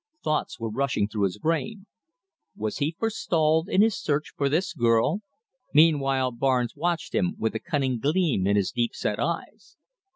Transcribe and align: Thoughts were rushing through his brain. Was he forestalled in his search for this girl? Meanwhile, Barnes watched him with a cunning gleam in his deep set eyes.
Thoughts 0.23 0.59
were 0.59 0.71
rushing 0.71 1.07
through 1.07 1.25
his 1.25 1.37
brain. 1.37 1.85
Was 2.55 2.79
he 2.79 2.95
forestalled 2.97 3.69
in 3.69 3.83
his 3.83 3.95
search 4.01 4.33
for 4.35 4.49
this 4.49 4.73
girl? 4.73 5.21
Meanwhile, 5.75 6.31
Barnes 6.31 6.75
watched 6.75 7.13
him 7.13 7.35
with 7.37 7.53
a 7.53 7.59
cunning 7.59 7.99
gleam 7.99 8.47
in 8.47 8.55
his 8.55 8.71
deep 8.71 8.95
set 8.95 9.19
eyes. 9.19 9.77